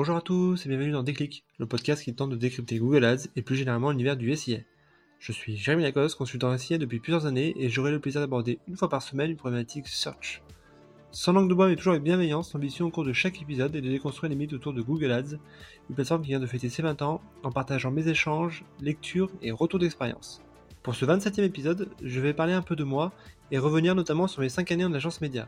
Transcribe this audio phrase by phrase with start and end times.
[0.00, 3.28] Bonjour à tous et bienvenue dans Déclic, le podcast qui tente de décrypter Google Ads
[3.36, 4.60] et plus généralement l'univers du SIA.
[5.18, 8.78] Je suis Jérémy Lacoste, consultant SIA depuis plusieurs années et j'aurai le plaisir d'aborder une
[8.78, 10.42] fois par semaine une problématique search.
[11.10, 13.82] Sans langue de bois mais toujours avec bienveillance, l'ambition au cours de chaque épisode est
[13.82, 15.36] de déconstruire les mythes autour de Google Ads,
[15.90, 19.50] une plateforme qui vient de fêter ses 20 ans en partageant mes échanges, lectures et
[19.50, 20.40] retours d'expérience.
[20.82, 23.12] Pour ce 27e épisode, je vais parler un peu de moi
[23.50, 25.46] et revenir notamment sur mes 5 années en agence média.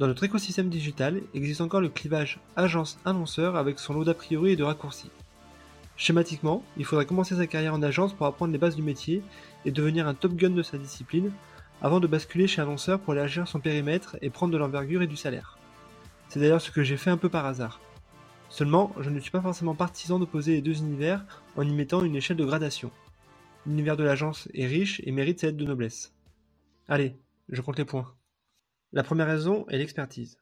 [0.00, 4.56] Dans notre écosystème digital existe encore le clivage agence-annonceur avec son lot d'a priori et
[4.56, 5.10] de raccourcis.
[5.96, 9.22] Schématiquement, il faudrait commencer sa carrière en agence pour apprendre les bases du métier
[9.64, 11.30] et devenir un top gun de sa discipline,
[11.80, 15.16] avant de basculer chez annonceur pour élargir son périmètre et prendre de l'envergure et du
[15.16, 15.58] salaire.
[16.28, 17.80] C'est d'ailleurs ce que j'ai fait un peu par hasard.
[18.48, 21.24] Seulement, je ne suis pas forcément partisan d'opposer les deux univers
[21.56, 22.90] en y mettant une échelle de gradation.
[23.64, 26.12] L'univers de l'agence est riche et mérite sa aide de noblesse.
[26.88, 27.16] Allez,
[27.48, 28.12] je compte les points.
[28.94, 30.38] La première raison est l'expertise.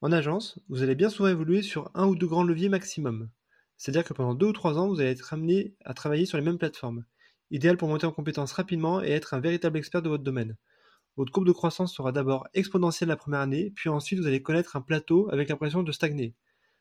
[0.00, 3.30] En agence, vous allez bien souvent évoluer sur un ou deux grands leviers maximum.
[3.76, 6.42] C'est-à-dire que pendant deux ou trois ans, vous allez être amené à travailler sur les
[6.42, 7.04] mêmes plateformes,
[7.52, 10.56] idéal pour monter en compétences rapidement et être un véritable expert de votre domaine.
[11.16, 14.74] Votre courbe de croissance sera d'abord exponentielle la première année, puis ensuite vous allez connaître
[14.74, 16.34] un plateau avec l'impression de stagner.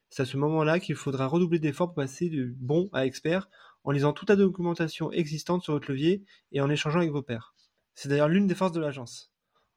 [0.10, 3.52] C'est à ce moment-là qu'il faudra redoubler d'efforts pour passer du bon à expert
[3.84, 7.54] en lisant toute la documentation existante sur votre levier et en échangeant avec vos pairs.
[7.94, 9.33] C'est d'ailleurs l'une des forces de l'agence.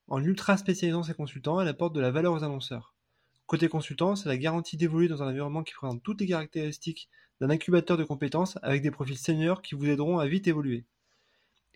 [0.09, 2.95] En ultra spécialisant ses consultants, elle apporte de la valeur aux annonceurs.
[3.47, 7.09] Côté consultant, c'est la garantie d'évoluer dans un environnement qui présente toutes les caractéristiques
[7.41, 10.85] d'un incubateur de compétences avec des profils seniors qui vous aideront à vite évoluer.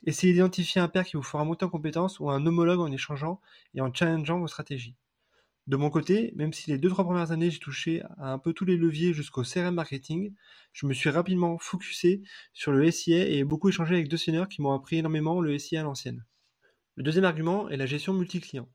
[0.04, 3.40] Essayez d'identifier un pair qui vous fera monter en compétences ou un homologue en échangeant
[3.74, 4.96] et en challengeant vos stratégies.
[5.66, 8.64] De mon côté, même si les 2-3 premières années j'ai touché à un peu tous
[8.64, 10.34] les leviers jusqu'au CRM marketing,
[10.72, 14.62] je me suis rapidement focusé sur le SIA et beaucoup échangé avec deux seniors qui
[14.62, 16.24] m'ont appris énormément le SIA à l'ancienne.
[17.00, 18.68] Le deuxième argument est la gestion multi-client.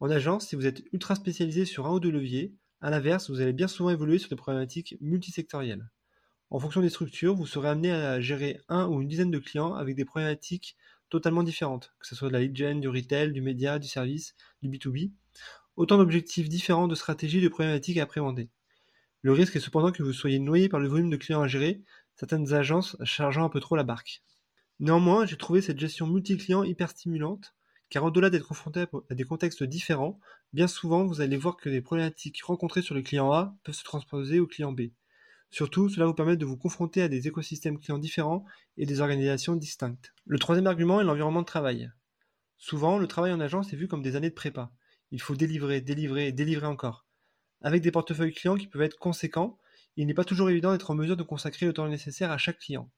[0.00, 3.40] En agence, si vous êtes ultra spécialisé sur un ou deux leviers, à l'inverse, vous
[3.40, 5.88] allez bien souvent évoluer sur des problématiques multisectorielles.
[6.50, 9.72] En fonction des structures, vous serez amené à gérer un ou une dizaine de clients
[9.72, 10.76] avec des problématiques
[11.08, 14.34] totalement différentes, que ce soit de la lead gen, du retail, du média, du service,
[14.60, 15.12] du B2B.
[15.76, 18.50] Autant d'objectifs différents de stratégies de problématiques à appréhender.
[19.22, 21.80] Le risque est cependant que vous soyez noyé par le volume de clients à gérer,
[22.16, 24.22] certaines agences chargeant un peu trop la barque.
[24.78, 27.54] Néanmoins, j'ai trouvé cette gestion multi-client hyper stimulante,
[27.88, 30.20] car au-delà d'être confronté à des contextes différents,
[30.52, 33.84] bien souvent vous allez voir que les problématiques rencontrées sur le client A peuvent se
[33.84, 34.90] transposer au client B.
[35.50, 38.44] Surtout, cela vous permet de vous confronter à des écosystèmes clients différents
[38.76, 40.12] et des organisations distinctes.
[40.26, 41.90] Le troisième argument est l'environnement de travail.
[42.58, 44.72] Souvent, le travail en agence est vu comme des années de prépa.
[45.10, 47.06] Il faut délivrer, délivrer délivrer encore.
[47.62, 49.58] Avec des portefeuilles clients qui peuvent être conséquents,
[49.96, 52.58] il n'est pas toujours évident d'être en mesure de consacrer le temps nécessaire à chaque
[52.58, 52.90] client.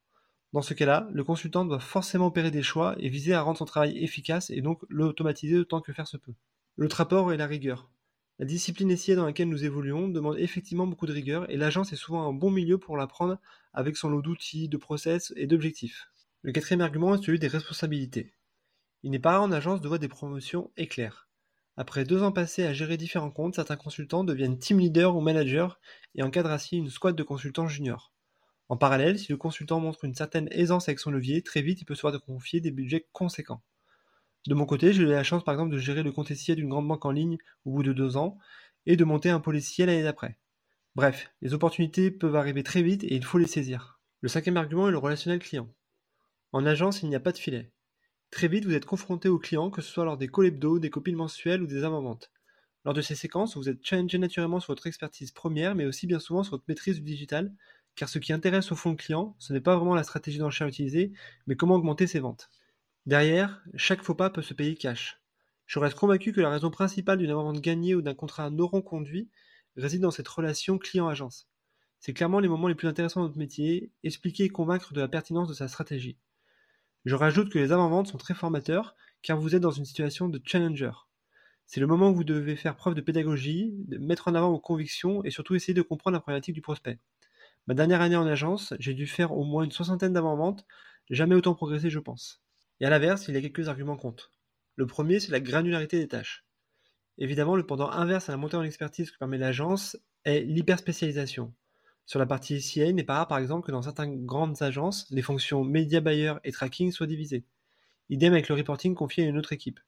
[0.53, 3.66] Dans ce cas-là, le consultant doit forcément opérer des choix et viser à rendre son
[3.66, 6.34] travail efficace et donc l'automatiser autant que faire se peut.
[6.76, 7.91] L'autre rapport est la rigueur.
[8.38, 11.97] La discipline SIA dans laquelle nous évoluons demande effectivement beaucoup de rigueur et l'agence est
[11.97, 13.38] souvent un bon milieu pour l'apprendre
[13.75, 16.06] avec son lot d'outils, de process et d'objectifs.
[16.42, 18.32] Le quatrième argument est celui des responsabilités.
[19.03, 21.28] Il n'est pas rare en agence de voir des promotions éclairs.
[21.76, 25.78] Après deux ans passés à gérer différents comptes, certains consultants deviennent team leader ou manager
[26.15, 28.12] et encadrent ainsi une squad de consultants juniors.
[28.68, 31.84] En parallèle, si le consultant montre une certaine aisance avec son levier, très vite il
[31.84, 33.62] peut se voir confier des budgets conséquents.
[34.46, 36.68] De mon côté, j'ai eu la chance par exemple de gérer le compte SIA d'une
[36.68, 38.38] grande banque en ligne au bout de deux ans
[38.86, 40.38] et de monter un SIA l'année d'après.
[40.94, 44.00] Bref, les opportunités peuvent arriver très vite et il faut les saisir.
[44.20, 45.72] Le cinquième argument est le relationnel client.
[46.52, 47.70] En agence, il n'y a pas de filet.
[48.30, 50.90] Très vite, vous êtes confronté aux clients, que ce soit lors des calls hebdo, des
[50.90, 52.30] copiles mensuelles ou des avant-ventes.
[52.84, 56.18] Lors de ces séquences, vous êtes challengé naturellement sur votre expertise première, mais aussi bien
[56.18, 57.52] souvent sur votre maîtrise du digital,
[57.98, 60.69] car ce qui intéresse au fond le client, ce n'est pas vraiment la stratégie d'enchère
[60.69, 61.12] utilisée,
[61.48, 62.48] mais comment augmenter ses ventes.
[63.06, 65.20] Derrière, chaque faux pas peut se payer cash.
[65.66, 69.28] Je reste convaincu que la raison principale d'une vente gagnée ou d'un contrat non conduit
[69.76, 71.48] réside dans cette relation client-agence.
[71.98, 75.09] C'est clairement les moments les plus intéressants de notre métier, expliquer et convaincre de la
[75.09, 76.19] pertinence de sa stratégie.
[77.04, 80.41] Je rajoute que les avant-ventes sont très formateurs, car vous êtes dans une situation de
[80.44, 80.92] challenger.
[81.66, 85.25] C'est le moment où vous devez faire preuve de pédagogie, mettre en avant vos convictions
[85.25, 87.00] et surtout essayer de comprendre la problématique du prospect.
[87.68, 90.65] Ma dernière année en agence, j'ai dû faire au moins une soixantaine d'avant-ventes,
[91.10, 92.41] jamais autant progressé je pense.
[92.80, 94.32] Et à l'inverse, il y a quelques arguments contre.
[94.76, 96.47] Le premier, c'est la granularité des tâches.
[97.18, 101.53] Évidemment, le pendant inverse à la montée en expertise que permet l'agence est l'hyperspécialisation.
[102.06, 105.06] Sur la partie SIA, il n'est pas rare par exemple que dans certaines grandes agences,
[105.10, 107.44] les fonctions media buyer et tracking soient divisées.
[108.09, 109.78] Idem avec le reporting confié à une autre équipe.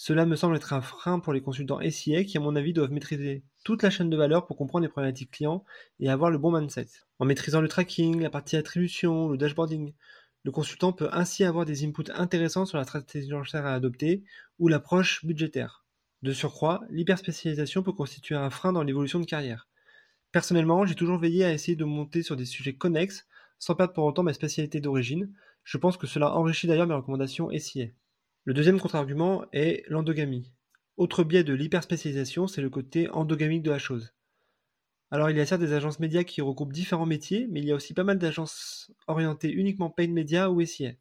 [0.00, 2.92] Cela me semble être un frein pour les consultants SIA qui, à mon avis, doivent
[2.92, 5.64] maîtriser toute la chaîne de valeur pour comprendre les problématiques clients
[5.98, 6.86] et avoir le bon mindset.
[7.18, 9.94] En maîtrisant le tracking, la partie attribution, le dashboarding,
[10.44, 14.22] le consultant peut ainsi avoir des inputs intéressants sur la stratégie d'enchère à adopter
[14.60, 15.84] ou l'approche budgétaire.
[16.22, 19.66] De surcroît, l'hyperspécialisation peut constituer un frein dans l'évolution de carrière.
[20.30, 23.26] Personnellement, j'ai toujours veillé à essayer de monter sur des sujets connexes,
[23.58, 25.32] sans perdre pour autant ma spécialité d'origine.
[25.64, 27.86] Je pense que cela enrichit d'ailleurs mes recommandations SIA.
[28.48, 30.54] Le deuxième contre-argument est l'endogamie.
[30.96, 34.14] Autre biais de l'hyperspécialisation, c'est le côté endogamique de la chose.
[35.10, 37.72] Alors il y a certes des agences médias qui regroupent différents métiers, mais il y
[37.72, 40.92] a aussi pas mal d'agences orientées uniquement paid media ou SIA.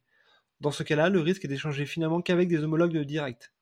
[0.60, 3.54] Dans ce cas-là, le risque est d'échanger finalement qu'avec des homologues de direct.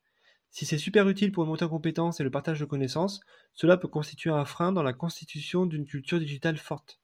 [0.50, 3.20] Si c'est super utile pour une montée en compétences et le partage de connaissances,
[3.54, 7.02] cela peut constituer un frein dans la constitution d'une culture digitale forte.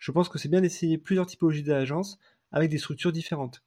[0.00, 2.18] Je pense que c'est bien d'essayer plusieurs typologies d'agences
[2.50, 3.62] avec des structures différentes.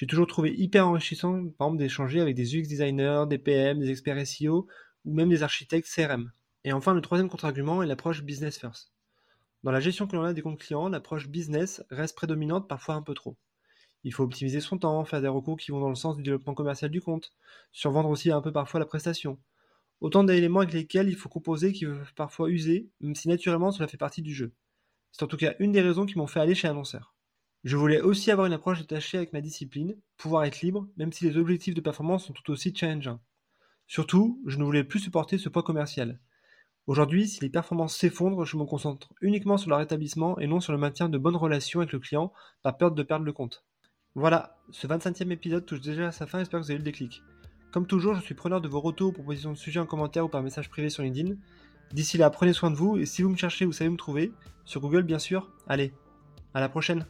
[0.00, 3.90] J'ai toujours trouvé hyper enrichissant, par exemple, d'échanger avec des UX designers, des PM, des
[3.90, 4.66] experts SEO
[5.04, 6.32] ou même des architectes CRM.
[6.64, 8.94] Et enfin, le troisième contre-argument est l'approche business first.
[9.62, 13.02] Dans la gestion que l'on a des comptes clients, l'approche business reste prédominante, parfois un
[13.02, 13.36] peu trop.
[14.02, 16.54] Il faut optimiser son temps, faire des recours qui vont dans le sens du développement
[16.54, 17.34] commercial du compte,
[17.70, 19.38] survendre aussi un peu parfois la prestation.
[20.00, 23.86] Autant d'éléments avec lesquels il faut composer qui peuvent parfois user, même si naturellement cela
[23.86, 24.54] fait partie du jeu.
[25.12, 27.14] C'est en tout cas une des raisons qui m'ont fait aller chez annonceur.
[27.62, 31.24] Je voulais aussi avoir une approche détachée avec ma discipline, pouvoir être libre, même si
[31.24, 33.20] les objectifs de performance sont tout aussi challengeants.
[33.86, 36.20] Surtout, je ne voulais plus supporter ce poids commercial.
[36.86, 40.72] Aujourd'hui, si les performances s'effondrent, je me concentre uniquement sur leur rétablissement et non sur
[40.72, 43.64] le maintien de bonnes relations avec le client par peur de perdre le compte.
[44.14, 46.84] Voilà, ce 25e épisode touche déjà à sa fin, j'espère que vous avez eu le
[46.84, 47.22] déclic.
[47.72, 50.42] Comme toujours, je suis preneur de vos retours, propositions de sujets en commentaire ou par
[50.42, 51.36] message privé sur LinkedIn.
[51.92, 54.32] D'ici là, prenez soin de vous et si vous me cherchez, vous savez me trouver.
[54.64, 55.52] Sur Google, bien sûr.
[55.68, 55.92] Allez,
[56.54, 57.06] à la prochaine!